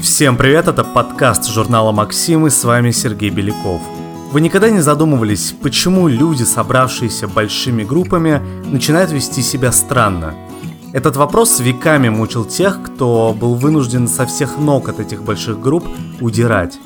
Всем 0.00 0.36
привет, 0.36 0.66
это 0.66 0.82
подкаст 0.82 1.48
журнала 1.48 1.92
«Максим» 1.92 2.46
и 2.46 2.50
с 2.50 2.64
вами 2.64 2.90
Сергей 2.90 3.30
Беляков. 3.30 3.80
Вы 4.32 4.40
никогда 4.40 4.68
не 4.68 4.80
задумывались, 4.80 5.54
почему 5.62 6.08
люди, 6.08 6.42
собравшиеся 6.42 7.28
большими 7.28 7.84
группами, 7.84 8.42
начинают 8.66 9.12
вести 9.12 9.42
себя 9.42 9.70
странно? 9.70 10.34
Этот 10.92 11.16
вопрос 11.16 11.60
веками 11.60 12.08
мучил 12.08 12.44
тех, 12.44 12.82
кто 12.82 13.32
был 13.38 13.54
вынужден 13.54 14.08
со 14.08 14.26
всех 14.26 14.58
ног 14.58 14.88
от 14.88 14.98
этих 15.00 15.22
больших 15.22 15.60
групп 15.60 15.84
удирать. 16.20 16.78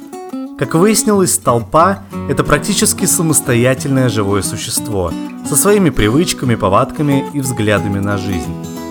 Как 0.58 0.74
выяснилось, 0.74 1.38
толпа– 1.38 2.04
это 2.28 2.44
практически 2.44 3.06
самостоятельное 3.06 4.08
живое 4.08 4.42
существо 4.42 5.10
со 5.48 5.56
своими 5.56 5.90
привычками, 5.90 6.54
повадками 6.54 7.24
и 7.32 7.40
взглядами 7.40 7.98
на 7.98 8.18
жизнь. 8.18 8.81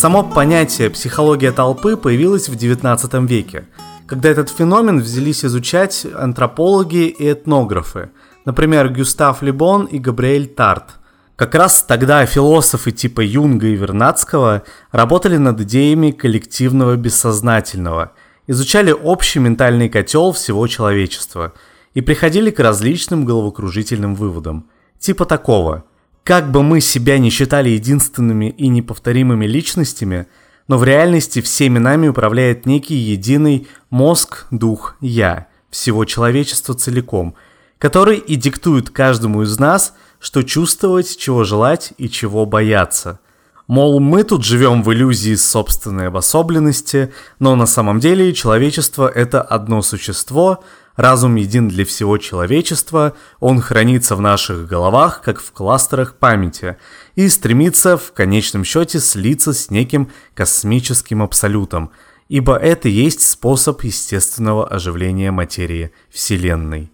Само 0.00 0.22
понятие 0.22 0.88
«психология 0.88 1.52
толпы» 1.52 1.94
появилось 1.94 2.48
в 2.48 2.56
XIX 2.56 3.26
веке, 3.26 3.66
когда 4.06 4.30
этот 4.30 4.48
феномен 4.48 4.98
взялись 5.00 5.44
изучать 5.44 6.06
антропологи 6.14 7.08
и 7.08 7.30
этнографы, 7.30 8.08
например, 8.46 8.88
Гюстав 8.88 9.42
Лебон 9.42 9.84
и 9.84 9.98
Габриэль 9.98 10.46
Тарт. 10.46 10.92
Как 11.36 11.54
раз 11.54 11.82
тогда 11.82 12.24
философы 12.24 12.92
типа 12.92 13.20
Юнга 13.20 13.66
и 13.66 13.76
Вернадского 13.76 14.62
работали 14.90 15.36
над 15.36 15.60
идеями 15.60 16.12
коллективного 16.12 16.96
бессознательного, 16.96 18.12
изучали 18.46 18.92
общий 18.92 19.38
ментальный 19.38 19.90
котел 19.90 20.32
всего 20.32 20.66
человечества 20.66 21.52
и 21.92 22.00
приходили 22.00 22.50
к 22.50 22.58
различным 22.58 23.26
головокружительным 23.26 24.14
выводам, 24.14 24.64
типа 24.98 25.26
такого– 25.26 25.84
как 26.30 26.52
бы 26.52 26.62
мы 26.62 26.80
себя 26.80 27.18
не 27.18 27.28
считали 27.28 27.70
единственными 27.70 28.54
и 28.56 28.68
неповторимыми 28.68 29.46
личностями, 29.46 30.28
но 30.68 30.78
в 30.78 30.84
реальности 30.84 31.40
всеми 31.40 31.80
нами 31.80 32.06
управляет 32.06 32.66
некий 32.66 32.94
единый 32.94 33.66
мозг, 33.90 34.46
дух, 34.52 34.94
я, 35.00 35.48
всего 35.70 36.04
человечества 36.04 36.76
целиком, 36.76 37.34
который 37.78 38.16
и 38.16 38.36
диктует 38.36 38.90
каждому 38.90 39.42
из 39.42 39.58
нас, 39.58 39.92
что 40.20 40.44
чувствовать, 40.44 41.16
чего 41.18 41.42
желать 41.42 41.94
и 41.98 42.08
чего 42.08 42.46
бояться. 42.46 43.18
Мол, 43.66 43.98
мы 43.98 44.22
тут 44.22 44.44
живем 44.44 44.84
в 44.84 44.92
иллюзии 44.92 45.34
собственной 45.34 46.06
обособленности, 46.06 47.12
но 47.40 47.56
на 47.56 47.66
самом 47.66 47.98
деле 47.98 48.32
человечество– 48.34 49.08
это 49.14 49.42
одно 49.42 49.82
существо– 49.82 50.62
Разум 51.00 51.36
един 51.36 51.68
для 51.68 51.86
всего 51.86 52.18
человечества, 52.18 53.14
он 53.38 53.58
хранится 53.62 54.16
в 54.16 54.20
наших 54.20 54.66
головах, 54.66 55.22
как 55.22 55.40
в 55.40 55.50
кластерах 55.50 56.16
памяти, 56.16 56.76
и 57.14 57.26
стремится 57.30 57.96
в 57.96 58.12
конечном 58.12 58.64
счете 58.64 59.00
слиться 59.00 59.54
с 59.54 59.70
неким 59.70 60.10
космическим 60.34 61.22
абсолютом, 61.22 61.90
ибо 62.28 62.54
это 62.54 62.90
есть 62.90 63.26
способ 63.26 63.82
естественного 63.82 64.68
оживления 64.68 65.30
материи 65.30 65.90
Вселенной. 66.10 66.92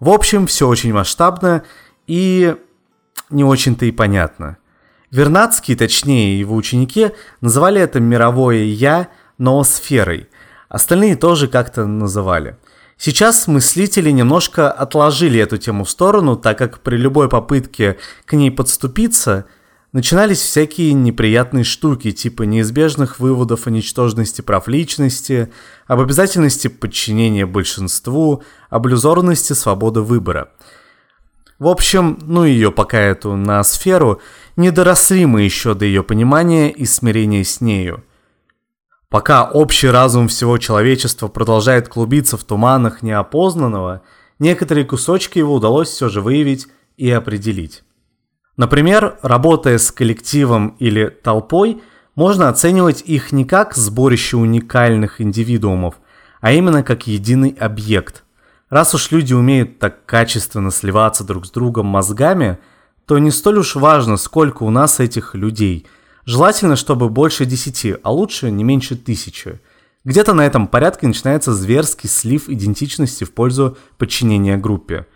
В 0.00 0.10
общем, 0.10 0.46
все 0.46 0.68
очень 0.68 0.92
масштабно 0.92 1.62
и 2.06 2.56
не 3.30 3.42
очень-то 3.42 3.86
и 3.86 3.90
понятно. 3.90 4.58
Вернадский, 5.10 5.76
точнее 5.76 6.38
его 6.38 6.54
ученики, 6.56 7.12
называли 7.40 7.80
это 7.80 8.00
мировое 8.00 8.64
«я» 8.64 9.08
ноосферой. 9.38 10.28
Остальные 10.68 11.16
тоже 11.16 11.48
как-то 11.48 11.86
называли– 11.86 12.58
Сейчас 12.98 13.46
мыслители 13.46 14.10
немножко 14.10 14.70
отложили 14.70 15.38
эту 15.38 15.58
тему 15.58 15.84
в 15.84 15.90
сторону, 15.90 16.34
так 16.36 16.56
как 16.56 16.80
при 16.80 16.96
любой 16.96 17.28
попытке 17.28 17.98
к 18.24 18.32
ней 18.32 18.50
подступиться 18.50 19.44
начинались 19.92 20.40
всякие 20.40 20.94
неприятные 20.94 21.62
штуки, 21.62 22.10
типа 22.10 22.44
неизбежных 22.44 23.20
выводов 23.20 23.66
о 23.66 23.70
ничтожности 23.70 24.40
прав 24.40 24.66
личности, 24.66 25.52
об 25.86 26.00
обязательности 26.00 26.68
подчинения 26.68 27.44
большинству, 27.44 28.42
об 28.70 28.88
иллюзорности 28.88 29.52
свободы 29.52 30.00
выбора. 30.00 30.50
В 31.58 31.68
общем, 31.68 32.18
ну 32.22 32.44
ее 32.44 32.72
пока 32.72 32.98
эту 32.98 33.36
на 33.36 33.62
сферу, 33.62 34.20
не 34.56 34.70
доросли 34.70 35.26
мы 35.26 35.42
еще 35.42 35.74
до 35.74 35.84
ее 35.84 36.02
понимания 36.02 36.70
и 36.70 36.86
смирения 36.86 37.44
с 37.44 37.60
нею– 37.60 38.02
Пока 39.08 39.44
общий 39.44 39.88
разум 39.88 40.26
всего 40.26 40.58
человечества 40.58 41.28
продолжает 41.28 41.88
клубиться 41.88 42.36
в 42.36 42.44
туманах 42.44 43.02
неопознанного, 43.02 44.02
некоторые 44.40 44.84
кусочки 44.84 45.38
его 45.38 45.54
удалось 45.54 45.88
все 45.88 46.08
же 46.08 46.20
выявить 46.20 46.66
и 46.96 47.10
определить. 47.10 47.84
Например, 48.56 49.18
работая 49.22 49.78
с 49.78 49.92
коллективом 49.92 50.76
или 50.80 51.08
толпой, 51.08 51.82
можно 52.16 52.48
оценивать 52.48 53.02
их 53.02 53.30
не 53.30 53.44
как 53.44 53.74
сборище 53.74 54.38
уникальных 54.38 55.20
индивидуумов, 55.20 55.96
а 56.40 56.52
именно 56.52 56.82
как 56.82 57.06
единый 57.06 57.50
объект. 57.50 58.24
Раз 58.70 58.94
уж 58.94 59.12
люди 59.12 59.34
умеют 59.34 59.78
так 59.78 60.04
качественно 60.06 60.72
сливаться 60.72 61.22
друг 61.22 61.46
с 61.46 61.50
другом 61.50 61.86
мозгами, 61.86 62.58
то 63.06 63.18
не 63.18 63.30
столь 63.30 63.58
уж 63.58 63.76
важно, 63.76 64.16
сколько 64.16 64.64
у 64.64 64.70
нас 64.70 64.98
этих 64.98 65.36
людей– 65.36 65.86
Желательно, 66.26 66.74
чтобы 66.74 67.08
больше 67.08 67.46
10, 67.46 68.00
а 68.02 68.10
лучше 68.10 68.50
не 68.50 68.64
меньше 68.64 68.96
тысячи. 68.96 69.60
Где-то 70.04 70.34
на 70.34 70.44
этом 70.44 70.66
порядке 70.66 71.06
начинается 71.06 71.54
зверский 71.54 72.08
слив 72.08 72.48
идентичности 72.48 73.22
в 73.22 73.32
пользу 73.32 73.78
подчинения 73.96 74.56
группе. 74.56 75.06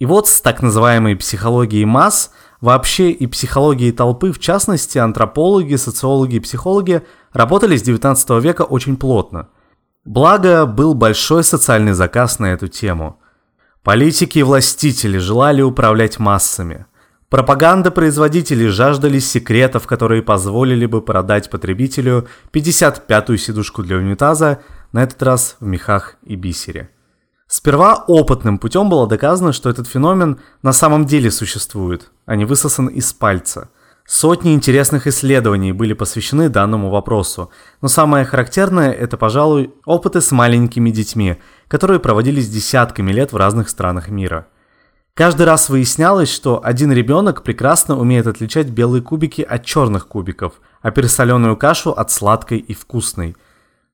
И 0.00 0.06
вот 0.06 0.26
с 0.26 0.40
так 0.40 0.60
называемой 0.60 1.14
психологией 1.14 1.84
масс, 1.84 2.32
вообще 2.60 3.12
и 3.12 3.28
психологией 3.28 3.92
толпы, 3.92 4.32
в 4.32 4.40
частности, 4.40 4.98
антропологи, 4.98 5.76
социологи 5.76 6.36
и 6.36 6.40
психологи 6.40 7.02
работали 7.32 7.76
с 7.76 7.82
19 7.82 8.30
века 8.42 8.62
очень 8.62 8.96
плотно. 8.96 9.48
Благо, 10.04 10.66
был 10.66 10.94
большой 10.94 11.44
социальный 11.44 11.92
заказ 11.92 12.40
на 12.40 12.46
эту 12.46 12.66
тему. 12.66 13.20
Политики 13.84 14.38
и 14.38 14.42
властители 14.42 15.18
желали 15.18 15.62
управлять 15.62 16.18
массами– 16.18 16.86
Пропаганда 17.30 17.90
производителей 17.90 18.68
жаждали 18.68 19.18
секретов, 19.18 19.86
которые 19.86 20.22
позволили 20.22 20.86
бы 20.86 21.02
продать 21.02 21.50
потребителю 21.50 22.26
55-ю 22.54 23.36
сидушку 23.36 23.82
для 23.82 23.98
унитаза, 23.98 24.60
на 24.92 25.02
этот 25.02 25.22
раз 25.22 25.56
в 25.60 25.66
мехах 25.66 26.16
и 26.22 26.36
бисере. 26.36 26.88
Сперва 27.46 27.96
опытным 28.06 28.56
путем 28.56 28.88
было 28.88 29.06
доказано, 29.06 29.52
что 29.52 29.68
этот 29.68 29.86
феномен 29.86 30.40
на 30.62 30.72
самом 30.72 31.04
деле 31.04 31.30
существует, 31.30 32.10
а 32.24 32.34
не 32.34 32.46
высосан 32.46 32.86
из 32.86 33.12
пальца. 33.12 33.68
Сотни 34.06 34.54
интересных 34.54 35.06
исследований 35.06 35.72
были 35.72 35.92
посвящены 35.92 36.48
данному 36.48 36.88
вопросу, 36.88 37.50
но 37.82 37.88
самое 37.88 38.24
характерное– 38.24 38.90
это, 38.92 39.18
пожалуй, 39.18 39.74
опыты 39.84 40.22
с 40.22 40.32
маленькими 40.32 40.88
детьми, 40.90 41.36
которые 41.68 42.00
проводились 42.00 42.48
десятками 42.48 43.12
лет 43.12 43.32
в 43.32 43.36
разных 43.36 43.68
странах 43.68 44.08
мира– 44.08 44.46
Каждый 45.18 45.46
раз 45.46 45.68
выяснялось, 45.68 46.32
что 46.32 46.60
один 46.62 46.92
ребенок 46.92 47.42
прекрасно 47.42 47.98
умеет 47.98 48.28
отличать 48.28 48.68
белые 48.68 49.02
кубики 49.02 49.42
от 49.42 49.64
черных 49.64 50.06
кубиков, 50.06 50.52
а 50.80 50.92
пересоленную 50.92 51.56
кашу 51.56 51.90
от 51.90 52.12
сладкой 52.12 52.58
и 52.58 52.72
вкусной. 52.72 53.34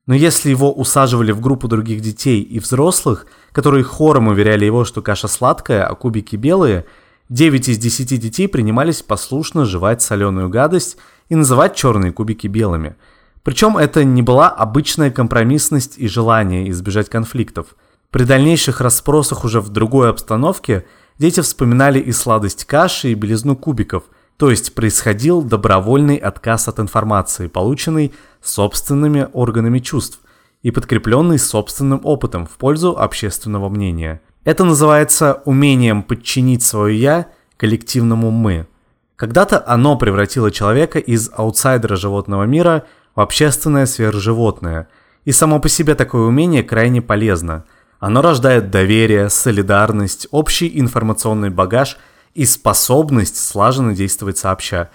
Но 0.05 0.13
если 0.13 0.51
его 0.51 0.71
усаживали 0.71 1.31
в 1.31 1.41
группу 1.41 1.67
других 1.67 2.01
детей 2.01 2.43
и 2.43 2.59
взрослых, 2.59 3.25
которые 3.53 3.83
хором 3.83 4.27
уверяли 4.27 4.65
его, 4.65 4.85
что 4.85 5.01
каша 5.01 5.27
сладкая, 5.27 5.87
а 5.87 5.95
кубики 5.95 6.35
белые, 6.35 6.85
9 7.29 7.69
из 7.69 7.79
10 7.79 8.19
детей 8.21 8.47
принимались 8.47 9.01
послушно 9.01 9.65
жевать 9.65 10.03
соленую 10.03 10.49
гадость 10.49 10.97
и 11.29 11.33
называть 11.33 11.73
черные 11.73 12.11
кубики 12.11 12.45
белыми. 12.45 12.97
Причем 13.41 13.77
это 13.77 14.03
не 14.03 14.21
была 14.21 14.49
обычная 14.49 15.09
компромиссность 15.09 15.97
и 15.97 16.07
желание 16.07 16.69
избежать 16.69 17.09
конфликтов. 17.09 17.75
При 18.11 18.25
дальнейших 18.25 18.79
расспросах 18.79 19.43
уже 19.43 19.59
в 19.59 19.69
другой 19.69 20.11
обстановке– 20.11 20.85
Дети 21.17 21.39
вспоминали 21.39 21.99
и 21.99 22.11
сладость 22.11 22.65
каши, 22.65 23.11
и 23.11 23.13
белизну 23.13 23.55
кубиков, 23.55 24.03
то 24.37 24.49
есть 24.49 24.75
происходил 24.75 25.41
добровольный 25.41 26.17
отказ 26.17 26.67
от 26.67 26.79
информации, 26.79 27.47
полученной 27.47 28.13
собственными 28.43 29.29
органами 29.31 29.79
чувств 29.79 30.19
и 30.61 30.71
подкрепленный 30.71 31.39
собственным 31.39 32.01
опытом 32.03 32.45
в 32.45 32.57
пользу 32.57 32.97
общественного 32.97 33.69
мнения. 33.69 34.21
Это 34.43 34.65
называется 34.65 35.41
умением 35.45 36.03
подчинить 36.03 36.63
свое 36.63 36.99
«я» 36.99 37.27
коллективному 37.55 38.29
«мы». 38.29 38.67
Когда-то 39.15 39.63
оно 39.65 39.97
превратило 39.97 40.51
человека 40.51 40.99
из 40.99 41.31
аутсайдера 41.33 41.95
животного 41.95 42.43
мира 42.43 42.83
в 43.15 43.21
общественное 43.21 43.85
сверхживотное, 43.85 44.89
и 45.23 45.31
само 45.31 45.61
по 45.61 45.69
себе 45.69 45.95
такое 45.95 46.23
умение 46.23 46.61
крайне 46.61 47.01
полезно– 47.01 47.63
оно 47.99 48.21
рождает 48.21 48.69
доверие, 48.69 49.29
солидарность, 49.29 50.27
общий 50.31 50.79
информационный 50.79 51.49
багаж 51.49 51.97
и 52.33 52.45
способность 52.45 53.37
слаженно 53.37 53.95
действовать 53.95 54.37
сообща. 54.37 54.89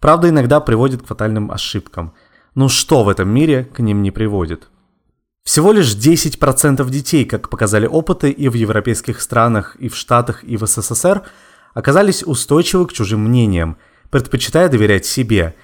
Правда, 0.00 0.28
иногда 0.28 0.60
приводит 0.60 1.02
к 1.02 1.06
фатальным 1.06 1.50
ошибкам. 1.50 2.14
Ну 2.54 2.68
что 2.68 3.04
в 3.04 3.08
этом 3.08 3.28
мире 3.28 3.64
к 3.64 3.80
ним 3.80 4.02
не 4.02 4.10
приводит? 4.10 4.68
Всего 5.44 5.72
лишь 5.72 5.94
10% 5.94 6.88
детей, 6.90 7.24
как 7.24 7.48
показали 7.48 7.86
опыты 7.86 8.30
и 8.30 8.48
в 8.48 8.54
европейских 8.54 9.20
странах, 9.20 9.76
и 9.76 9.88
в 9.88 9.96
Штатах, 9.96 10.44
и 10.44 10.56
в 10.56 10.66
СССР, 10.66 11.22
оказались 11.72 12.22
устойчивы 12.22 12.86
к 12.86 12.92
чужим 12.92 13.24
мнениям, 13.24 13.78
предпочитая 14.10 14.68
доверять 14.68 15.06
себе. 15.06 15.54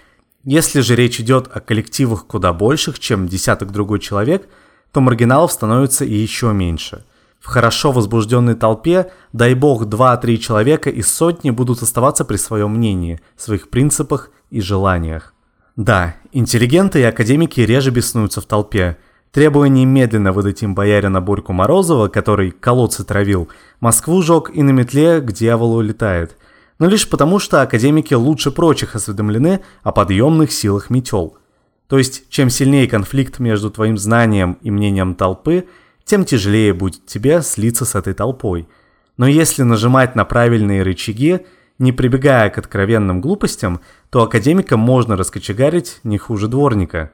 Если 0.42 0.80
же 0.80 0.96
речь 0.96 1.20
идет 1.20 1.48
о 1.52 1.60
коллективах 1.60 2.26
куда 2.26 2.52
больших, 2.52 2.98
чем 2.98 3.28
десяток 3.28 3.72
другой 3.72 4.00
человек, 4.00 4.48
то 4.94 5.00
маргиналов 5.00 5.50
становится 5.50 6.04
и 6.04 6.14
еще 6.14 6.52
меньше. 6.52 7.04
В 7.40 7.46
хорошо 7.46 7.90
возбужденной 7.90 8.54
толпе, 8.54 9.10
дай 9.32 9.54
бог, 9.54 9.86
2-3 9.86 10.36
человека 10.36 10.88
из 10.88 11.12
сотни 11.12 11.50
будут 11.50 11.82
оставаться 11.82 12.24
при 12.24 12.36
своем 12.36 12.70
мнении, 12.70 13.20
своих 13.36 13.70
принципах 13.70 14.30
и 14.50 14.60
желаниях. 14.60 15.34
Да, 15.74 16.14
интеллигенты 16.30 17.00
и 17.00 17.02
академики 17.02 17.60
реже 17.60 17.90
беснуются 17.90 18.40
в 18.40 18.46
толпе, 18.46 18.96
требуя 19.32 19.68
немедленно 19.68 20.32
выдать 20.32 20.62
им 20.62 20.76
боярина 20.76 21.20
Борьку 21.20 21.52
Морозова, 21.52 22.06
который 22.06 22.52
колодцы 22.52 23.02
травил, 23.02 23.48
Москву 23.80 24.22
жег 24.22 24.50
и 24.54 24.62
на 24.62 24.70
метле 24.70 25.20
к 25.20 25.32
дьяволу 25.32 25.80
летает. 25.80 26.36
Но 26.78 26.86
лишь 26.86 27.10
потому, 27.10 27.40
что 27.40 27.62
академики 27.62 28.14
лучше 28.14 28.52
прочих 28.52 28.94
осведомлены 28.94 29.60
о 29.82 29.90
подъемных 29.90 30.52
силах 30.52 30.88
метел. 30.88 31.36
То 31.88 31.98
есть, 31.98 32.28
чем 32.30 32.50
сильнее 32.50 32.88
конфликт 32.88 33.38
между 33.38 33.70
твоим 33.70 33.98
знанием 33.98 34.58
и 34.62 34.70
мнением 34.70 35.14
толпы, 35.14 35.66
тем 36.04 36.24
тяжелее 36.24 36.72
будет 36.72 37.06
тебе 37.06 37.42
слиться 37.42 37.84
с 37.84 37.94
этой 37.94 38.14
толпой. 38.14 38.68
Но 39.16 39.26
если 39.26 39.62
нажимать 39.62 40.16
на 40.16 40.24
правильные 40.24 40.82
рычаги, 40.82 41.40
не 41.78 41.92
прибегая 41.92 42.50
к 42.50 42.58
откровенным 42.58 43.20
глупостям, 43.20 43.80
то 44.10 44.22
академика 44.22 44.76
можно 44.76 45.16
раскочегарить 45.16 46.00
не 46.04 46.18
хуже 46.18 46.48
дворника. 46.48 47.12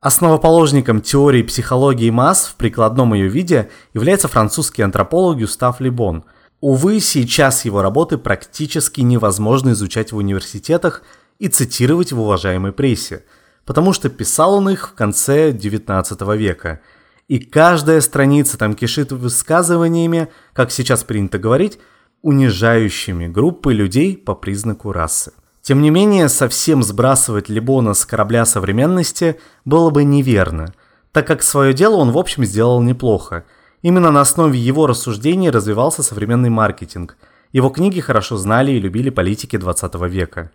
Основоположником 0.00 1.00
теории 1.00 1.42
психологии 1.42 2.10
масс 2.10 2.46
в 2.46 2.56
прикладном 2.56 3.14
ее 3.14 3.28
виде 3.28 3.70
является 3.94 4.26
французский 4.26 4.82
антрополог 4.82 5.38
Гюстав 5.38 5.80
Лебон. 5.80 6.24
Увы, 6.60 6.98
сейчас 6.98 7.64
его 7.64 7.82
работы 7.82 8.18
практически 8.18 9.00
невозможно 9.00 9.70
изучать 9.70 10.10
в 10.10 10.16
университетах 10.16 11.02
и 11.38 11.46
цитировать 11.46 12.12
в 12.12 12.20
уважаемой 12.20 12.72
прессе, 12.72 13.24
потому 13.64 13.92
что 13.92 14.08
писал 14.08 14.54
он 14.54 14.70
их 14.70 14.88
в 14.88 14.94
конце 14.94 15.50
XIX 15.50 16.36
века. 16.36 16.80
И 17.28 17.38
каждая 17.38 18.00
страница 18.00 18.58
там 18.58 18.74
кишит 18.74 19.12
высказываниями, 19.12 20.28
как 20.52 20.70
сейчас 20.70 21.04
принято 21.04 21.38
говорить, 21.38 21.78
унижающими 22.22 23.26
группы 23.26 23.72
людей 23.72 24.16
по 24.16 24.34
признаку 24.34 24.92
расы. 24.92 25.32
Тем 25.60 25.80
не 25.80 25.90
менее, 25.90 26.28
совсем 26.28 26.82
сбрасывать 26.82 27.48
Лебона 27.48 27.94
с 27.94 28.04
корабля 28.04 28.44
современности 28.44 29.38
было 29.64 29.90
бы 29.90 30.02
неверно, 30.02 30.74
так 31.12 31.26
как 31.26 31.42
свое 31.42 31.72
дело 31.72 31.96
он 31.96 32.10
в 32.10 32.18
общем 32.18 32.44
сделал 32.44 32.82
неплохо. 32.82 33.44
Именно 33.82 34.10
на 34.10 34.20
основе 34.20 34.58
его 34.58 34.86
рассуждений 34.86 35.50
развивался 35.50 36.02
современный 36.02 36.50
маркетинг. 36.50 37.16
Его 37.52 37.68
книги 37.68 38.00
хорошо 38.00 38.36
знали 38.36 38.72
и 38.72 38.80
любили 38.80 39.10
политики 39.10 39.56
20 39.56 39.94
века. 40.08 40.50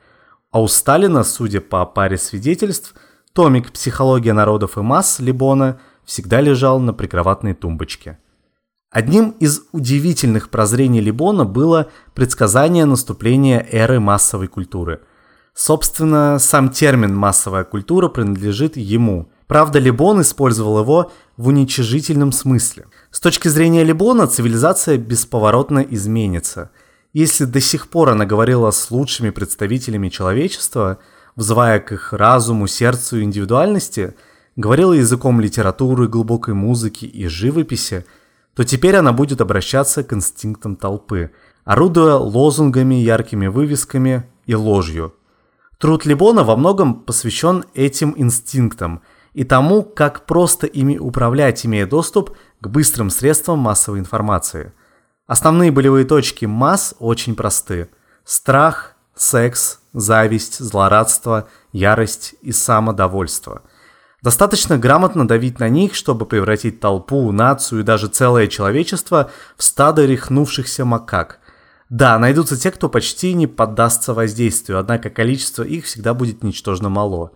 А 0.51 0.61
у 0.61 0.67
Сталина, 0.67 1.23
судя 1.23 1.61
по 1.61 1.85
паре 1.85 2.17
свидетельств, 2.17 2.95
томик 3.33 3.71
«Психология 3.71 4.33
народов 4.33 4.77
и 4.77 4.81
масс» 4.81 5.19
Лебона 5.19 5.79
всегда 6.05 6.39
лежал 6.39 6.79
на 6.79 6.93
прикроватной 6.93 7.53
тумбочке. 7.53 8.17
Одним 8.89 9.31
из 9.31 9.63
удивительных 9.73 10.49
прозрений 10.49 11.01
Либона 11.01 11.43
было 11.43 11.87
предсказание 12.13 12.85
наступления 12.85 13.67
эры 13.69 13.99
массовой 13.99 14.47
культуры. 14.47 15.01
Собственно, 15.53 16.39
сам 16.39 16.69
термин 16.69 17.13
«массовая 17.13 17.65
культура» 17.65 18.07
принадлежит 18.07 18.77
ему. 18.77 19.29
Правда, 19.47 19.79
Либон 19.79 20.21
использовал 20.21 20.79
его 20.79 21.11
в 21.35 21.47
уничижительном 21.49 22.31
смысле. 22.31 22.85
С 23.11 23.19
точки 23.19 23.49
зрения 23.49 23.83
Либона, 23.83 24.27
цивилизация 24.27 24.97
бесповоротно 24.97 25.79
изменится. 25.79 26.71
Если 27.17 27.45
до 27.45 27.59
сих 27.59 27.89
пор 27.89 28.09
она 28.09 28.25
говорила 28.25 28.69
с 28.69 28.91
лучшими 28.91 29.31
представителями 29.31 30.09
человечества, 30.09 30.99
взывая 31.35 31.79
к 31.79 31.91
их 31.91 32.13
разуму, 32.13 32.67
сердцу 32.67 33.17
и 33.17 33.23
индивидуальности, 33.23 34.15
говорила 34.55 34.93
языком 34.93 35.41
литературы, 35.41 36.07
глубокой 36.07 36.53
музыки 36.53 37.05
и 37.05 37.27
живописи– 37.27 38.05
то 38.57 38.63
теперь 38.63 38.95
она 38.95 39.13
будет 39.13 39.39
обращаться 39.39 40.03
к 40.03 40.13
инстинктам 40.13 40.75
толпы, 40.75 41.29
орудуя 41.63 42.15
лозунгами, 42.15 42.95
яркими 42.95 43.45
вывесками 43.45 44.27
и 44.47 44.55
ложью. 44.55 45.13
Труд 45.77 46.07
Либона 46.07 46.43
во 46.43 46.55
многом 46.55 46.95
посвящен 46.95 47.65
этим 47.75 48.15
инстинктам 48.17 49.03
и 49.35 49.43
тому, 49.43 49.83
как 49.83 50.25
просто 50.25 50.65
ими 50.65 50.97
управлять, 50.97 51.67
имея 51.67 51.85
доступ 51.85 52.35
к 52.59 52.67
быстрым 52.67 53.11
средствам 53.11 53.59
массовой 53.59 53.99
информации. 53.99 54.73
Основные 55.27 55.71
болевые 55.71 56.05
точки 56.05 56.45
масс 56.45 56.95
очень 56.99 57.35
просты. 57.35 57.89
Страх, 58.23 58.95
секс, 59.15 59.79
зависть, 59.93 60.59
злорадство, 60.59 61.47
ярость 61.71 62.35
и 62.41 62.51
самодовольство– 62.51 63.61
Достаточно 64.23 64.77
грамотно 64.77 65.27
давить 65.27 65.59
на 65.59 65.69
них, 65.69 65.93
чтобы 65.93 66.25
превратить 66.25 66.79
толпу, 66.79 67.31
нацию 67.31 67.81
и 67.81 67.83
даже 67.83 68.07
целое 68.07 68.47
человечество 68.47 69.29
в 69.55 69.63
стадо 69.63 70.05
рехнувшихся 70.05 70.85
макак. 70.85 71.39
Да, 71.89 72.17
найдутся 72.17 72.57
те, 72.57 72.71
кто 72.71 72.89
почти 72.89 73.33
не 73.33 73.47
поддастся 73.47 74.13
воздействию, 74.13 74.79
однако 74.79 75.09
количество 75.09 75.63
их 75.63 75.85
всегда 75.85 76.13
будет 76.13 76.43
ничтожно 76.43 76.89
мало. 76.89 77.31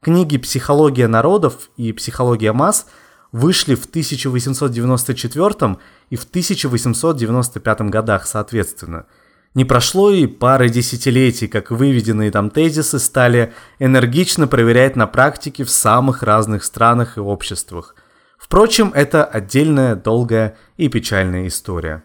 Книги 0.00 0.36
«Психология 0.36 1.06
народов» 1.06 1.70
и 1.76 1.92
«Психология 1.92 2.52
масс» 2.52 2.86
вышли 3.34 3.74
в 3.74 3.84
1894 3.84 5.76
и 6.08 6.16
в 6.16 6.24
1895 6.24 7.80
годах 7.90 8.26
соответственно– 8.26 9.04
не 9.54 9.64
прошло 9.64 10.10
и 10.10 10.26
пары 10.26 10.68
десятилетий, 10.68 11.46
как 11.46 11.70
выведенные 11.70 12.32
там 12.32 12.50
тезисы 12.50 12.98
стали 12.98 13.52
энергично 13.78 14.48
проверять 14.48 14.96
на 14.96 15.06
практике 15.06 15.62
в 15.62 15.70
самых 15.70 16.24
разных 16.24 16.64
странах 16.64 17.16
и 17.16 17.20
обществах. 17.20 17.94
Впрочем, 18.36 18.90
это 18.94 19.24
отдельная, 19.24 19.94
долгая 19.94 20.56
и 20.76 20.88
печальная 20.88 21.46
история. 21.46 22.02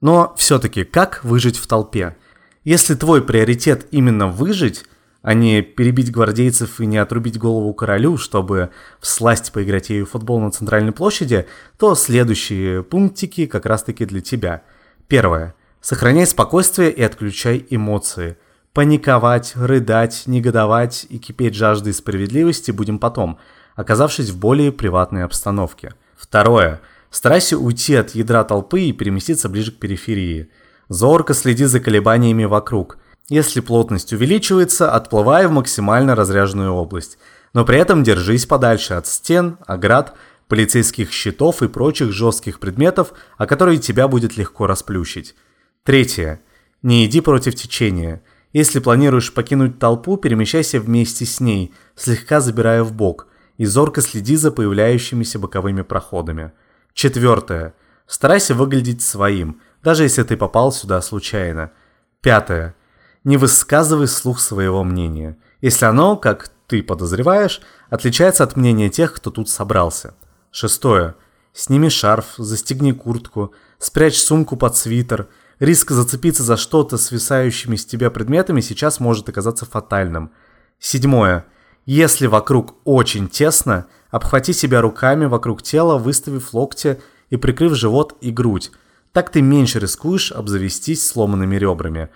Но 0.00 0.32
все-таки, 0.36 0.84
как 0.84 1.24
выжить 1.24 1.56
в 1.56 1.66
толпе? 1.66 2.16
Если 2.62 2.94
твой 2.94 3.22
приоритет 3.22 3.88
именно 3.90 4.28
выжить, 4.28 4.84
а 5.28 5.34
не 5.34 5.60
перебить 5.60 6.10
гвардейцев 6.10 6.80
и 6.80 6.86
не 6.86 6.96
отрубить 6.96 7.38
голову 7.38 7.74
королю, 7.74 8.16
чтобы 8.16 8.70
всласть 8.98 9.52
поиграть 9.52 9.90
ею 9.90 10.06
в 10.06 10.12
футбол 10.12 10.40
на 10.40 10.50
центральной 10.50 10.92
площади, 10.92 11.46
то 11.76 11.94
следующие 11.94 12.82
пунктики 12.82 13.44
как 13.44 13.66
раз-таки 13.66 14.06
для 14.06 14.22
тебя. 14.22 14.62
Первое. 15.06 15.54
Сохраняй 15.82 16.26
спокойствие 16.26 16.90
и 16.90 17.02
отключай 17.02 17.66
эмоции. 17.68 18.38
Паниковать, 18.72 19.52
рыдать, 19.54 20.22
негодовать 20.24 21.06
и 21.10 21.18
кипеть 21.18 21.54
жаждой 21.54 21.92
справедливости 21.92 22.70
будем 22.70 22.98
потом, 22.98 23.38
оказавшись 23.76 24.30
в 24.30 24.38
более 24.38 24.72
приватной 24.72 25.24
обстановке. 25.24 25.92
Второе. 26.16 26.80
Старайся 27.10 27.58
уйти 27.58 27.96
от 27.96 28.14
ядра 28.14 28.44
толпы 28.44 28.80
и 28.80 28.92
переместиться 28.94 29.50
ближе 29.50 29.72
к 29.72 29.78
периферии. 29.78 30.48
Зорко 30.88 31.34
следи 31.34 31.66
за 31.66 31.80
колебаниями 31.80 32.46
вокруг. 32.46 32.96
Если 33.28 33.60
плотность 33.60 34.12
увеличивается, 34.12 34.90
отплывай 34.90 35.46
в 35.46 35.50
максимально 35.50 36.14
разряженную 36.14 36.72
область. 36.72 37.18
Но 37.52 37.64
при 37.64 37.78
этом 37.78 38.02
держись 38.02 38.46
подальше 38.46 38.94
от 38.94 39.06
стен, 39.06 39.58
оград, 39.66 40.14
полицейских 40.48 41.12
щитов 41.12 41.62
и 41.62 41.68
прочих 41.68 42.12
жестких 42.12 42.58
предметов, 42.58 43.12
о 43.36 43.46
которые 43.46 43.78
тебя 43.78 44.08
будет 44.08 44.36
легко 44.36 44.66
расплющить. 44.66 45.34
Третье. 45.84 46.40
Не 46.82 47.04
иди 47.04 47.20
против 47.20 47.54
течения. 47.54 48.22
Если 48.52 48.80
планируешь 48.80 49.34
покинуть 49.34 49.78
толпу, 49.78 50.16
перемещайся 50.16 50.80
вместе 50.80 51.26
с 51.26 51.38
ней, 51.38 51.74
слегка 51.96 52.40
забирая 52.40 52.82
в 52.82 52.94
бок, 52.94 53.26
и 53.58 53.66
зорко 53.66 54.00
следи 54.00 54.36
за 54.36 54.50
появляющимися 54.50 55.38
боковыми 55.38 55.82
проходами. 55.82 56.52
Четвертое. 56.94 57.74
Старайся 58.06 58.54
выглядеть 58.54 59.02
своим, 59.02 59.60
даже 59.82 60.04
если 60.04 60.22
ты 60.22 60.36
попал 60.36 60.72
сюда 60.72 61.02
случайно. 61.02 61.72
Пятое. 62.22 62.74
Не 63.28 63.36
высказывай 63.36 64.08
слух 64.08 64.40
своего 64.40 64.82
мнения, 64.84 65.36
если 65.60 65.84
оно, 65.84 66.16
как 66.16 66.50
ты 66.66 66.82
подозреваешь, 66.82 67.60
отличается 67.90 68.42
от 68.42 68.56
мнения 68.56 68.88
тех, 68.88 69.12
кто 69.12 69.30
тут 69.30 69.48
собрался. 69.48 70.14
Шестое. 70.50 71.14
Сними 71.52 71.90
шарф, 71.90 72.34
застегни 72.38 72.92
куртку, 72.92 73.52
спрячь 73.78 74.18
сумку 74.18 74.56
под 74.56 74.76
свитер– 74.76 75.28
Риск 75.60 75.90
зацепиться 75.90 76.44
за 76.44 76.56
что-то 76.56 76.96
свисающими 76.98 77.74
с 77.74 77.84
тебя 77.84 78.10
предметами 78.10 78.60
сейчас 78.60 79.00
может 79.00 79.28
оказаться 79.28 79.66
фатальным. 79.66 80.30
Седьмое. 80.78 81.46
Если 81.84 82.26
вокруг 82.26 82.76
очень 82.84 83.28
тесно, 83.28 83.86
обхвати 84.10 84.52
себя 84.52 84.80
руками 84.80 85.24
вокруг 85.24 85.62
тела, 85.62 85.98
выставив 85.98 86.54
локти 86.54 87.00
и 87.30 87.36
прикрыв 87.36 87.74
живот 87.74 88.16
и 88.20 88.30
грудь. 88.30 88.70
Так 89.12 89.30
ты 89.30 89.42
меньше 89.42 89.80
рискуешь 89.80 90.30
обзавестись 90.30 91.04
сломанными 91.04 91.56
ребрами. 91.56 92.10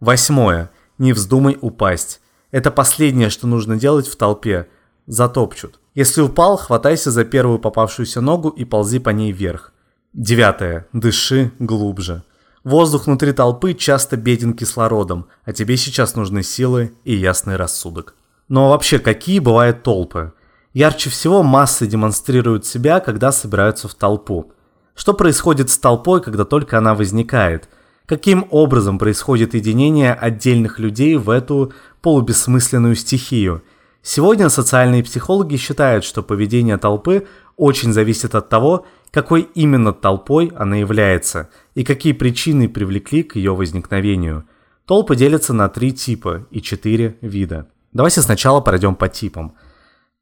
Восьмое. 0.00 0.70
Не 0.98 1.12
вздумай 1.12 1.58
упасть. 1.60 2.20
Это 2.50 2.70
последнее, 2.70 3.30
что 3.30 3.46
нужно 3.46 3.76
делать 3.76 4.06
в 4.06 4.16
толпе. 4.16 4.68
Затопчут. 5.06 5.80
Если 5.94 6.20
упал, 6.20 6.56
хватайся 6.56 7.10
за 7.10 7.24
первую 7.24 7.58
попавшуюся 7.58 8.20
ногу 8.20 8.48
и 8.50 8.64
ползи 8.64 9.00
по 9.00 9.10
ней 9.10 9.32
вверх. 9.32 9.72
Девятое. 10.12 10.86
Дыши 10.92 11.52
глубже. 11.58 12.22
Воздух 12.64 13.06
внутри 13.06 13.32
толпы 13.32 13.74
часто 13.74 14.16
беден 14.16 14.52
кислородом, 14.52 15.26
а 15.44 15.52
тебе 15.52 15.76
сейчас 15.76 16.14
нужны 16.14 16.42
силы 16.42 16.92
и 17.04 17.14
ясный 17.14 17.56
рассудок. 17.56 18.14
Но 18.48 18.70
вообще, 18.70 18.98
какие 18.98 19.38
бывают 19.38 19.82
толпы? 19.82 20.32
Ярче 20.74 21.10
всего 21.10 21.42
массы 21.42 21.86
демонстрируют 21.86 22.66
себя, 22.66 23.00
когда 23.00 23.32
собираются 23.32 23.88
в 23.88 23.94
толпу. 23.94 24.52
Что 24.94 25.14
происходит 25.14 25.70
с 25.70 25.78
толпой, 25.78 26.22
когда 26.22 26.44
только 26.44 26.78
она 26.78 26.94
возникает? 26.94 27.68
Каким 28.08 28.46
образом 28.50 28.98
происходит 28.98 29.52
единение 29.52 30.14
отдельных 30.14 30.78
людей 30.78 31.16
в 31.16 31.28
эту 31.28 31.74
полубессмысленную 32.00 32.94
стихию? 32.94 33.62
Сегодня 34.00 34.48
социальные 34.48 35.04
психологи 35.04 35.56
считают, 35.56 36.04
что 36.04 36.22
поведение 36.22 36.78
толпы 36.78 37.26
очень 37.58 37.92
зависит 37.92 38.34
от 38.34 38.48
того, 38.48 38.86
какой 39.10 39.42
именно 39.54 39.92
толпой 39.92 40.50
она 40.56 40.76
является 40.76 41.50
и 41.74 41.84
какие 41.84 42.14
причины 42.14 42.66
привлекли 42.66 43.22
к 43.22 43.36
ее 43.36 43.54
возникновению. 43.54 44.46
Толпы 44.86 45.14
делятся 45.14 45.52
на 45.52 45.68
три 45.68 45.92
типа 45.92 46.46
и 46.50 46.62
четыре 46.62 47.18
вида. 47.20 47.68
Давайте 47.92 48.22
сначала 48.22 48.62
пройдем 48.62 48.94
по 48.94 49.10
типам. 49.10 49.52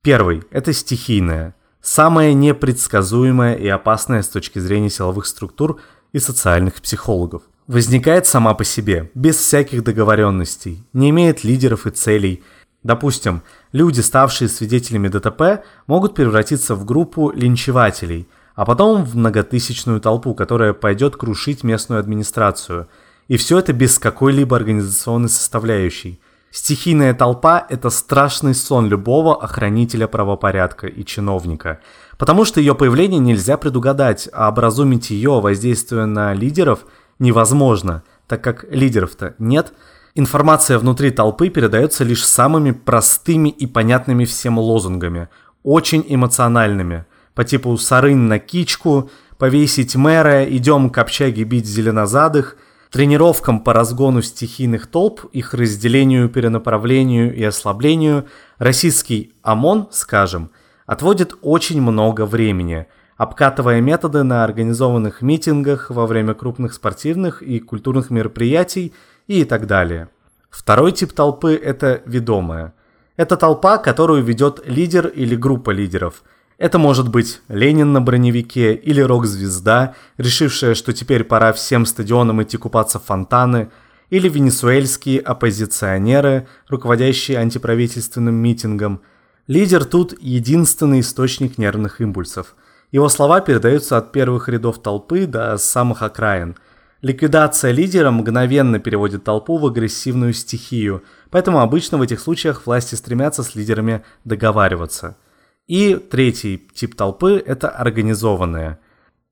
Первый– 0.02 0.42
это 0.50 0.72
стихийная, 0.72 1.54
самая 1.80 2.32
непредсказуемая 2.32 3.54
и 3.54 3.68
опасная 3.68 4.22
с 4.22 4.28
точки 4.28 4.58
зрения 4.58 4.90
силовых 4.90 5.24
структур 5.24 5.80
и 6.12 6.18
социальных 6.18 6.82
психологов. 6.82 7.42
Возникает 7.66 8.26
сама 8.26 8.54
по 8.54 8.62
себе, 8.62 9.11
без 9.14 9.37
всяких 9.37 9.82
договоренностей, 9.82 10.85
не 10.92 11.11
имеет 11.11 11.42
лидеров 11.42 11.87
и 11.87 11.90
целей. 11.90 12.44
Допустим, 12.85 13.42
люди, 13.73 14.00
ставшие 14.00 14.49
свидетелями 14.49 15.08
ДТП, 15.08 15.64
могут 15.88 16.14
превратиться 16.14 16.76
в 16.76 16.85
группу 16.85 17.32
линчевателей, 17.32 18.28
а 18.54 18.64
потом 18.64 19.04
в 19.04 19.16
многотысячную 19.16 20.00
толпу, 20.00 20.35
которая 20.35 20.75
пойдет 20.75 21.16
крушить 21.16 21.64
местную 21.64 21.99
администрацию. 21.99 22.87
И 23.26 23.37
все 23.37 23.58
это 23.58 23.73
без 23.73 23.99
какой-либо 23.99 24.56
организационной 24.56 25.28
составляющей– 25.28 26.20
Стихийная 26.56 27.12
толпа– 27.12 27.66
это 27.68 27.90
страшный 27.90 28.54
сон 28.54 28.88
любого 28.88 29.42
охранителя 29.42 30.06
правопорядка 30.06 30.87
и 30.87 31.04
чиновника, 31.04 31.80
потому 32.16 32.46
что 32.46 32.61
ее 32.61 32.75
появление 32.75 33.20
нельзя 33.20 33.58
предугадать, 33.58 34.26
а 34.32 34.49
образумить 34.49 35.11
ее, 35.11 35.40
воздействуя 35.40 36.06
на 36.06 36.32
лидеров, 36.32 36.87
невозможно, 37.18 38.02
так 38.26 38.42
как 38.42 38.64
лидеров-то 38.70 39.35
нет. 39.38 39.73
Информация 40.14 40.78
внутри 40.78 41.11
толпы 41.11 41.50
передается 41.50 42.04
лишь 42.04 42.26
самыми 42.26 42.73
простыми 42.73 43.49
и 43.49 43.66
понятными 43.66 44.25
всем 44.25 44.58
лозунгами, 44.58 45.28
очень 45.62 46.04
эмоциональными, 46.08 47.04
по 47.35 47.44
типу 47.44 47.76
«сарынь 47.76 48.16
на 48.16 48.38
кичку», 48.38 49.11
«повесить 49.37 49.94
мэра», 49.96 50.44
«идем 50.44 50.90
к 50.90 50.99
общаге 50.99 51.44
бить 51.44 51.66
зеленозадых», 51.66 52.56
Тренировкам 52.90 53.61
по 53.61 53.73
разгону 53.73 54.23
стихийных 54.23 54.87
толп, 54.87 55.25
их 55.32 55.54
разделению, 55.54 56.28
перенаправлению 56.28 57.35
и 57.35 57.42
ослаблению 57.42 58.26
российский 58.58 59.35
ОМОН, 59.42 59.88
скажем, 59.90 60.50
отводит 60.87 61.35
очень 61.42 61.82
много 61.82 62.26
времени, 62.26 62.87
обкатывая 63.16 63.80
методы 63.80 64.23
на 64.23 64.44
организованных 64.44 65.23
митингах 65.23 65.90
во 65.90 66.06
время 66.06 66.35
крупных 66.35 66.75
спортивных 66.75 67.42
и 67.42 67.61
культурных 67.61 68.11
мероприятий 68.11 68.92
и 69.26 69.44
так 69.44 69.66
далее. 69.66 70.08
Второй 70.50 70.92
тип 70.92 71.12
толпы– 71.12 71.54
это 71.62 72.02
ведомая. 72.06 72.75
Это 73.16 73.37
толпа, 73.37 73.78
которую 73.78 74.23
ведет 74.23 74.62
лидер 74.66 75.06
или 75.06 75.37
группа 75.37 75.70
лидеров– 75.70 76.23
это 76.58 76.78
может 76.78 77.11
быть 77.11 77.42
Ленин 77.49 77.92
на 77.92 78.00
броневике 78.00 78.75
или 78.75 79.02
рок-звезда, 79.02 79.94
решившая, 80.16 80.75
что 80.75 80.94
теперь 80.94 81.23
пора 81.25 81.52
всем 81.52 81.85
стадионам 81.85 82.42
идти 82.42 82.56
купаться 82.56 82.99
в 82.99 83.04
фонтаны, 83.04 83.70
или 84.08 84.28
венесуэльские 84.28 85.20
оппозиционеры, 85.20 86.46
руководящие 86.68 87.38
антиправительственным 87.38 88.35
митингом. 88.37 89.02
Лидер 89.49 89.85
тут 89.85 90.14
единственный 90.20 91.00
источник 91.00 91.58
нервных 91.58 92.00
импульсов. 92.00 92.54
Его 92.92 93.08
слова 93.08 93.40
передаются 93.40 93.96
от 93.96 94.12
первых 94.12 94.48
рядов 94.48 94.82
толпы 94.82 95.26
до 95.26 95.56
самых 95.58 96.02
окраин. 96.02 96.56
Ликвидация 97.02 97.72
лидера 97.72 98.10
мгновенно 98.10 98.78
переводит 98.78 99.24
толпу 99.24 99.58
в 99.58 99.66
агрессивную 99.66 100.32
стихию, 100.32 101.02
поэтому 101.30 101.60
обычно 101.60 101.98
в 101.98 102.02
этих 102.02 102.20
случаях 102.20 102.66
власти 102.66 102.94
стремятся 102.94 103.42
с 103.42 103.54
лидерами 103.54 104.04
договариваться– 104.24 105.16
и 105.66 105.96
третий 105.96 106.62
тип 106.74 106.94
толпы– 106.94 107.42
это 107.46 107.68
организованная. 107.68 108.78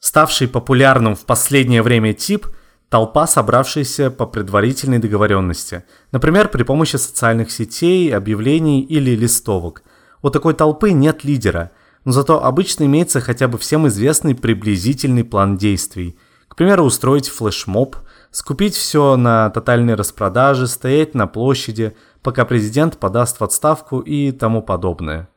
Ставший 0.00 0.48
популярным 0.48 1.14
в 1.14 1.24
последнее 1.26 1.82
время 1.82 2.12
тип– 2.12 2.48
толпа, 2.88 3.28
собравшаяся 3.28 4.10
по 4.10 4.26
предварительной 4.26 4.98
договоренности, 4.98 5.84
например, 6.10 6.48
при 6.48 6.64
помощи 6.64 6.96
социальных 6.96 7.52
сетей, 7.52 8.14
объявлений 8.14 8.82
или 8.82 9.12
листовок. 9.12 9.84
У 10.22 10.30
такой 10.30 10.54
толпы 10.54 10.90
нет 10.90 11.22
лидера, 11.22 11.70
но 12.04 12.12
зато 12.12 12.44
обычно 12.44 12.84
имеется 12.84 13.20
хотя 13.20 13.48
бы 13.48 13.58
всем 13.58 13.88
известный 13.88 14.34
приблизительный 14.34 15.24
план 15.24 15.56
действий. 15.56 16.16
К 16.48 16.56
примеру, 16.56 16.84
устроить 16.84 17.28
флешмоб, 17.28 17.96
скупить 18.30 18.74
все 18.74 19.16
на 19.16 19.50
тотальной 19.50 19.94
распродаже, 19.94 20.66
стоять 20.66 21.14
на 21.14 21.26
площади, 21.26 21.96
пока 22.22 22.44
президент 22.44 22.98
подаст 22.98 23.40
в 23.40 23.44
отставку 23.44 24.00
и 24.00 24.30
тому 24.32 24.62
подобное. 24.62 25.28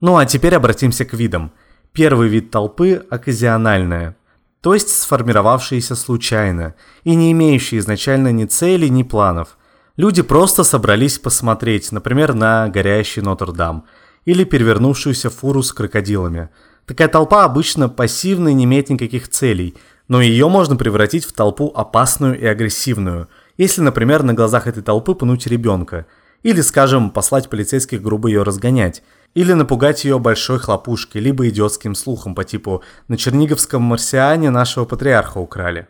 Ну 0.00 0.16
а 0.16 0.26
теперь 0.26 0.54
обратимся 0.54 1.04
к 1.04 1.12
видам. 1.14 1.52
Первый 1.92 2.28
вид 2.28 2.50
толпы– 2.50 3.04
оказиональная, 3.10 4.16
то 4.60 4.74
есть 4.74 4.90
сформировавшиеся 4.90 5.94
случайно 5.94 6.74
и 7.04 7.14
не 7.14 7.32
имеющие 7.32 7.80
изначально 7.80 8.32
ни 8.32 8.44
цели, 8.44 8.88
ни 8.88 9.02
планов. 9.02 9.56
Люди 9.96 10.22
просто 10.22 10.64
собрались 10.64 11.18
посмотреть, 11.18 11.90
например, 11.90 12.34
на 12.34 12.68
горящий 12.68 13.20
Нотр-Дам 13.20 13.84
или 14.28 14.44
перевернувшуюся 14.44 15.30
фуру 15.30 15.62
с 15.62 15.72
крокодилами. 15.72 16.50
Такая 16.84 17.08
толпа 17.08 17.44
обычно 17.44 17.88
пассивна 17.88 18.50
и 18.50 18.52
не 18.52 18.64
имеет 18.64 18.90
никаких 18.90 19.28
целей, 19.28 19.74
но 20.06 20.20
ее 20.20 20.50
можно 20.50 20.76
превратить 20.76 21.24
в 21.24 21.32
толпу 21.32 21.72
опасную 21.74 22.38
и 22.38 22.44
агрессивную, 22.44 23.28
если, 23.56 23.80
например, 23.80 24.22
на 24.22 24.34
глазах 24.34 24.66
этой 24.66 24.82
толпы 24.82 25.14
пнуть 25.14 25.46
ребенка, 25.46 26.04
или, 26.42 26.60
скажем, 26.60 27.10
послать 27.10 27.48
полицейских 27.48 28.02
грубо 28.02 28.28
ее 28.28 28.42
разгонять– 28.42 29.02
или 29.34 29.52
напугать 29.52 30.04
ее 30.04 30.18
большой 30.18 30.58
хлопушкой, 30.58 31.20
либо 31.20 31.48
идиотским 31.48 31.94
слухом 31.94 32.34
по 32.34 32.44
типу 32.44 32.82
«на 33.08 33.16
черниговском 33.16 33.82
марсиане 33.82 34.50
нашего 34.50 34.84
патриарха 34.86 35.38
украли». 35.38 35.86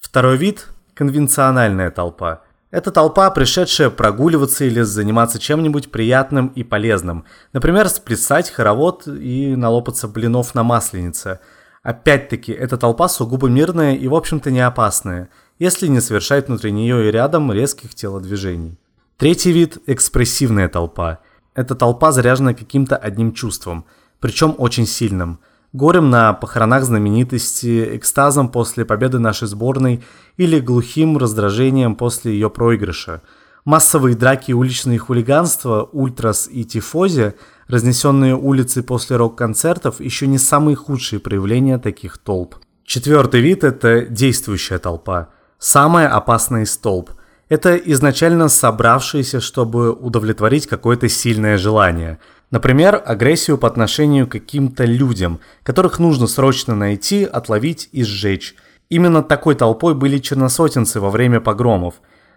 Второй 0.00 0.38
вид– 0.38 0.68
конвенциональная 0.94 1.90
толпа. 1.90 2.42
Это 2.70 2.90
толпа, 2.90 3.30
пришедшая 3.30 3.90
прогуливаться 3.90 4.64
или 4.64 4.82
заниматься 4.82 5.38
чем-нибудь 5.38 5.90
приятным 5.90 6.48
и 6.48 6.62
полезным. 6.62 7.24
Например, 7.52 7.88
сплясать 7.88 8.50
хоровод 8.50 9.06
и 9.06 9.56
налопаться 9.56 10.06
блинов 10.06 10.54
на 10.54 10.62
масленице. 10.62 11.40
Опять-таки, 11.82 12.52
эта 12.52 12.76
толпа 12.76 13.08
сугубо 13.08 13.48
мирная 13.48 13.94
и, 13.94 14.06
в 14.08 14.14
общем-то, 14.14 14.50
не 14.50 14.60
опасная, 14.60 15.30
если 15.58 15.86
не 15.86 16.00
совершает 16.00 16.48
внутри 16.48 16.70
нее 16.70 17.08
и 17.08 17.10
рядом 17.10 17.50
резких 17.52 17.94
телодвижений. 17.94 18.78
Третий 19.16 19.52
вид– 19.52 19.78
экспрессивная 19.86 20.68
толпа– 20.68 21.20
эта 21.58 21.74
толпа 21.74 22.12
заряжена 22.12 22.54
каким-то 22.54 22.96
одним 22.96 23.32
чувством, 23.32 23.84
причем 24.20 24.54
очень 24.58 24.86
сильным. 24.86 25.40
Горем 25.74 26.08
на 26.08 26.32
похоронах 26.32 26.84
знаменитости, 26.84 27.96
экстазом 27.96 28.48
после 28.48 28.86
победы 28.86 29.18
нашей 29.18 29.48
сборной 29.48 30.02
или 30.38 30.60
глухим 30.60 31.18
раздражением 31.18 31.94
после 31.94 32.32
ее 32.32 32.48
проигрыша. 32.48 33.20
Массовые 33.66 34.16
драки 34.16 34.52
и 34.52 34.54
уличные 34.54 34.98
хулиганства, 34.98 35.86
ультрас 35.92 36.48
и 36.50 36.64
тифози, 36.64 37.34
разнесенные 37.66 38.34
улицы 38.34 38.82
после 38.82 39.16
рок-концертов, 39.16 40.00
еще 40.00 40.26
не 40.26 40.38
самые 40.38 40.74
худшие 40.74 41.20
проявления 41.20 41.78
таких 41.78 42.16
толп. 42.16 42.54
Четвертый 42.84 43.42
вид– 43.42 43.62
это 43.64 44.06
действующая 44.06 44.78
толпа. 44.78 45.28
Самая 45.58 46.08
опасная 46.08 46.62
из 46.62 46.74
толп. 46.78 47.10
Это 47.50 47.76
изначально 47.76 48.48
собравшиеся, 48.48 49.40
чтобы 49.40 49.92
удовлетворить 49.92 50.66
какое-то 50.66 51.10
сильное 51.10 51.58
желание. 51.58 52.18
Например, 52.50 53.02
агрессию 53.04 53.58
по 53.58 53.68
отношению 53.68 54.26
к 54.26 54.32
каким-то 54.32 54.84
людям, 54.84 55.40
которых 55.62 55.98
нужно 55.98 56.26
срочно 56.26 56.74
найти, 56.74 57.24
отловить 57.24 57.88
и 57.92 58.02
сжечь. 58.04 58.54
Именно 58.88 59.22
такой 59.22 59.54
толпой 59.54 59.94
были 59.94 60.18
черносотенцы 60.18 60.98
во 61.00 61.10
время 61.10 61.40
погромов. 61.40 61.96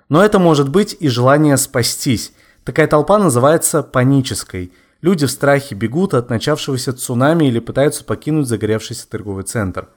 Но 0.10 0.24
это 0.24 0.38
может 0.38 0.68
быть 0.68 0.98
и 1.00 1.08
желание 1.08 1.56
спастись. 1.56 2.34
Такая 2.66 2.88
толпа 2.88 3.18
называется 3.18 3.84
панической. 3.84 4.74
Люди 5.02 5.26
в 5.26 5.32
страхе 5.32 5.76
бегут 5.76 6.14
от 6.14 6.30
начавшегося 6.30 6.94
цунами 6.94 7.46
или 7.46 7.60
пытаются 7.60 8.04
покинуть 8.04 8.48
загоревшийся 8.48 9.10
торговый 9.10 9.46
центр. 9.46 9.88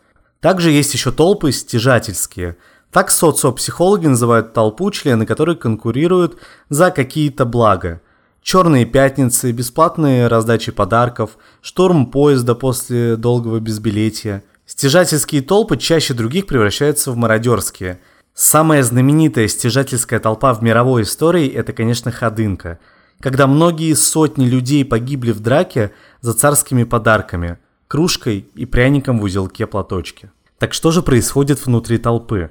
Также 0.40 0.71
есть 0.71 0.94
еще 0.94 1.11
толпы 1.11 1.50
стяжательские– 1.52 2.56
так 2.94 3.11
социопсихологи 3.11 4.06
называют 4.06 4.52
толпу, 4.52 4.88
члены 4.92 5.26
которой 5.26 5.56
конкурируют 5.56 6.38
за 6.68 6.92
какие-то 6.92 7.44
блага. 7.44 8.00
Черные 8.44 8.84
пятницы, 8.84 9.52
бесплатные 9.52 10.26
раздачи 10.28 10.70
подарков, 10.70 11.38
штурм 11.62 12.04
поезда 12.04 12.54
после 12.54 13.16
долгого 13.16 13.58
безбилетия. 13.58 14.44
Стяжательские 14.66 15.40
толпы 15.40 15.78
чаще 15.78 16.12
других 16.12 16.46
превращаются 16.46 17.10
в 17.10 17.16
мародерские. 17.16 18.00
Самая 18.34 18.82
знаменитая 18.82 19.48
стяжательская 19.48 20.20
толпа 20.20 20.52
в 20.52 20.62
мировой 20.62 21.04
истории– 21.04 21.48
это, 21.54 21.72
конечно, 21.72 22.12
Ходынка, 22.12 22.78
когда 23.18 23.46
многие 23.46 23.94
сотни 23.94 24.44
людей 24.44 24.84
погибли 24.84 25.32
в 25.32 25.40
драке 25.40 25.92
за 26.20 26.34
царскими 26.34 26.84
подарками– 26.84 27.56
кружкой 27.88 28.46
и 28.54 28.66
пряником 28.66 29.20
в 29.20 29.22
узелке 29.22 29.66
платочки. 29.66 30.30
Так 30.58 30.74
что 30.74 30.90
же 30.90 31.00
происходит 31.00 31.64
внутри 31.64 31.96
толпы? 31.96 32.50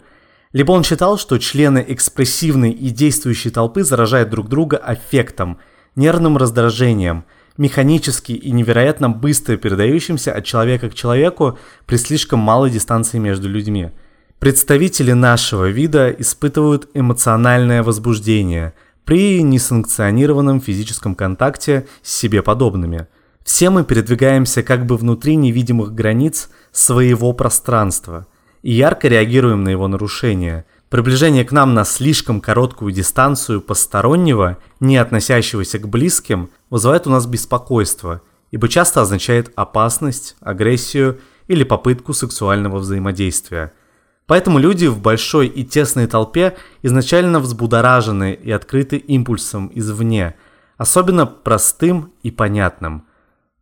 Либо 0.54 0.72
он 0.72 0.84
считал, 0.84 1.20
что 1.20 1.38
члены 1.38 1.86
экспрессивной 1.88 2.72
и 2.72 2.90
действующей 2.90 3.52
толпы 3.52 3.84
заражают 3.84 4.32
друг 4.32 4.50
друга 4.50 4.78
аффектом, 4.78 5.60
нервным 5.96 6.38
раздражением, 6.38 7.26
механически 7.58 8.32
и 8.32 8.52
невероятно 8.52 9.10
быстро 9.10 9.58
передающимся 9.58 10.34
от 10.34 10.46
человека 10.46 10.90
к 10.90 10.96
человеку 10.96 11.58
при 11.86 11.98
слишком 11.98 12.40
малой 12.40 12.70
дистанции 12.70 13.18
между 13.18 13.50
людьми– 13.50 13.92
Представители 14.44 15.14
нашего 15.14 15.70
вида 15.70 16.10
испытывают 16.10 16.90
эмоциональное 16.94 17.82
возбуждение 17.82 18.74
при 19.06 19.42
несанкционированном 19.42 20.60
физическом 20.60 21.16
контакте 21.16 21.88
с 22.02 22.14
себе 22.14 22.42
подобными. 22.44 23.08
Все 23.46 23.70
мы 23.70 23.86
передвигаемся 23.86 24.62
как 24.62 24.86
бы 24.86 24.98
внутри 24.98 25.38
невидимых 25.38 25.94
границ 25.94 26.50
своего 26.74 27.32
пространства 27.32 28.28
и 28.64 28.74
ярко 28.74 29.08
реагируем 29.08 29.64
на 29.64 29.70
его 29.70 29.88
нарушение. 29.88 30.66
Приближение 30.94 31.44
к 31.44 31.52
нам 31.52 31.74
на 31.74 31.86
слишком 31.86 32.40
короткую 32.40 32.92
дистанцию 32.92 33.62
постороннего, 33.62 34.60
не 34.80 34.98
относящегося 34.98 35.80
к 35.80 35.88
близким, 35.90 36.52
вызывает 36.70 37.08
у 37.08 37.10
нас 37.10 37.26
беспокойство, 37.26 38.22
ибо 38.52 38.68
часто 38.70 39.02
означает 39.02 39.52
опасность, 39.56 40.36
агрессию 40.40 41.20
или 41.48 41.64
попытку 41.64 42.14
сексуального 42.14 42.78
взаимодействия– 42.78 43.74
Поэтому 44.28 44.58
люди 44.60 44.86
в 44.86 45.02
большой 45.02 45.48
и 45.48 45.66
тесной 45.66 46.08
толпе 46.08 46.56
изначально 46.82 47.40
взбудоражены 47.40 48.34
и 48.34 48.52
открыты 48.52 48.98
импульсом 48.98 49.72
извне, 49.74 50.36
особенно 50.78 51.26
простым 51.26 52.14
и 52.22 52.30
понятным. 52.32 53.06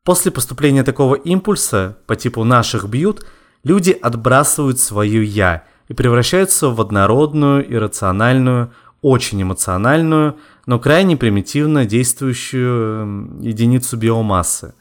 После 0.03 0.31
поступления 0.31 0.83
такого 0.83 1.15
импульса, 1.15 1.97
по 2.05 2.15
типу 2.15 2.43
«наших 2.43 2.88
бьют», 2.89 3.25
люди 3.63 3.91
отбрасывают 3.91 4.79
свое 4.79 5.23
«я» 5.23 5.63
и 5.91 5.93
превращаются 5.93 6.69
в 6.69 6.79
однородную, 6.79 7.69
иррациональную, 7.69 8.71
очень 9.01 9.41
эмоциональную, 9.41 10.38
но 10.65 10.79
крайне 10.79 11.17
примитивно 11.17 11.86
действующую 11.86 13.01
эм, 13.01 13.41
единицу 13.41 13.98
биомассы. 13.98 14.74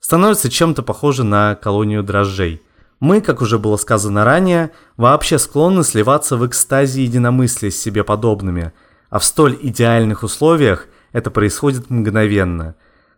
Становится 0.00 0.50
чем-то 0.50 0.82
похоже 0.82 1.22
на 1.22 1.54
колонию 1.54 2.02
дрожжей– 2.02 2.60
мы, 3.00 3.20
как 3.20 3.42
уже 3.42 3.58
было 3.58 3.76
сказано 3.76 4.24
ранее, 4.24 4.72
вообще 4.96 5.38
склонны 5.38 5.84
сливаться 5.84 6.36
в 6.36 6.44
экстазе 6.46 7.04
единомыслия 7.04 7.70
с 7.70 7.76
себе 7.76 8.02
подобными, 8.02 8.72
а 9.08 9.20
в 9.20 9.24
столь 9.24 9.56
идеальных 9.60 10.24
условиях 10.24 10.88
это 11.12 11.30
происходит 11.30 11.90
мгновенно. 11.90 12.74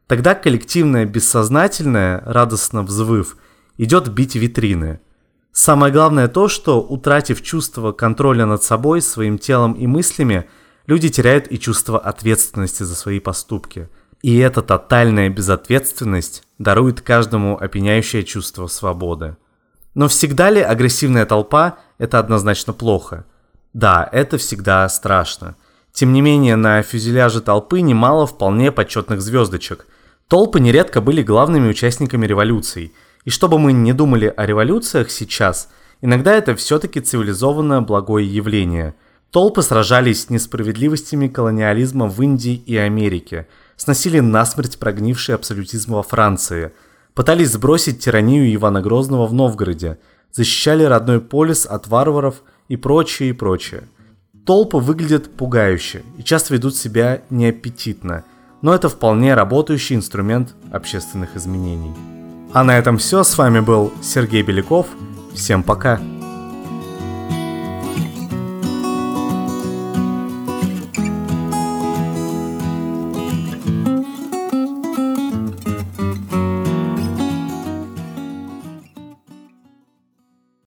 Тогда 0.06 0.34
коллективное 0.34 1.06
бессознательное, 1.06 2.22
радостно 2.26 2.82
взвыв, 2.82 3.38
идет 3.78 4.08
бить 4.08 4.34
витрины. 4.34 5.00
Самое 5.52 5.92
главное 5.92 6.28
то, 6.28 6.48
что, 6.48 6.80
утратив 6.80 7.42
чувство 7.42 7.92
контроля 7.92 8.46
над 8.46 8.62
собой, 8.62 9.02
своим 9.02 9.38
телом 9.38 9.72
и 9.72 9.86
мыслями, 9.86 10.48
люди 10.86 11.08
теряют 11.08 11.46
и 11.50 11.58
чувство 11.58 11.98
ответственности 11.98 12.84
за 12.84 12.94
свои 12.94 13.20
поступки. 13.20 13.88
И 14.22 14.38
эта 14.38 14.62
тотальная 14.62 15.28
безответственность 15.28 16.44
дарует 16.58 17.00
каждому 17.00 17.56
опьяняющее 17.58 18.22
чувство 18.22 18.66
свободы. 18.66 19.36
Но 19.94 20.08
всегда 20.08 20.50
ли 20.50 20.60
агрессивная 20.60 21.26
толпа– 21.26 21.78
это 21.98 22.18
однозначно 22.18 22.72
плохо? 22.72 23.24
Да, 23.72 24.08
это 24.12 24.38
всегда 24.38 24.88
страшно. 24.88 25.56
Тем 25.92 26.12
не 26.12 26.20
менее, 26.20 26.56
на 26.56 26.82
фюзеляже 26.82 27.40
толпы 27.40 27.80
немало 27.80 28.26
вполне 28.26 28.70
почетных 28.70 29.20
звездочек. 29.20 29.86
Толпы 30.28 30.60
нередко 30.60 31.00
были 31.00 31.22
главными 31.22 31.68
участниками 31.68 32.26
революций. 32.26 32.94
И 33.24 33.30
чтобы 33.30 33.58
мы 33.58 33.72
не 33.72 33.92
думали 33.92 34.32
о 34.34 34.46
революциях 34.46 35.10
сейчас, 35.10 35.68
иногда 36.00 36.34
это 36.34 36.54
все-таки 36.54 37.00
цивилизованное 37.00 37.80
благое 37.80 38.26
явление. 38.26 38.94
Толпы 39.30 39.62
сражались 39.62 40.24
с 40.24 40.30
несправедливостями 40.30 41.28
колониализма 41.28 42.06
в 42.06 42.20
Индии 42.22 42.54
и 42.54 42.76
Америке, 42.76 43.46
сносили 43.76 44.20
насмерть 44.20 44.78
прогнивший 44.78 45.34
абсолютизм 45.34 45.94
во 45.94 46.02
Франции– 46.02 46.72
пытались 47.14 47.52
сбросить 47.52 48.02
тиранию 48.02 48.52
Ивана 48.54 48.80
Грозного 48.80 49.26
в 49.26 49.34
Новгороде, 49.34 49.98
защищали 50.32 50.84
родной 50.84 51.20
полис 51.20 51.66
от 51.66 51.88
варваров 51.88 52.42
и 52.68 52.76
прочее, 52.76 53.30
и 53.30 53.32
прочее. 53.32 53.82
Толпы 54.46 54.78
выглядят 54.78 55.30
пугающе 55.36 56.02
и 56.18 56.22
часто 56.22 56.54
ведут 56.54 56.76
себя 56.76 57.22
неаппетитно, 57.30 58.24
но 58.62 58.74
это 58.74 58.88
вполне 58.88 59.34
работающий 59.34 59.96
инструмент 59.96 60.54
общественных 60.72 61.36
изменений. 61.36 62.19
А 62.52 62.64
на 62.64 62.76
этом 62.76 62.98
все. 62.98 63.22
С 63.22 63.36
вами 63.38 63.60
был 63.60 63.92
Сергей 64.02 64.42
Беляков. 64.42 64.86
Всем 65.34 65.62
пока. 65.62 66.00